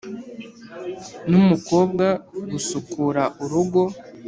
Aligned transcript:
nu 1.29 1.39
mukobwa 1.47 2.07
gusukura 2.51 3.23
urugo, 3.43 3.83